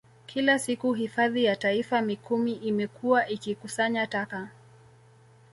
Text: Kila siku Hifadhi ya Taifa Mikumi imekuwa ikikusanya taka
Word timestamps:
Kila 0.25 0.59
siku 0.59 0.93
Hifadhi 0.93 1.43
ya 1.43 1.55
Taifa 1.55 2.01
Mikumi 2.01 2.51
imekuwa 2.53 3.27
ikikusanya 3.29 4.07
taka 4.07 4.49